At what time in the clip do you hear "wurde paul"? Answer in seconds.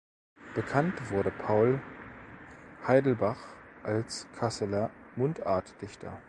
1.11-1.79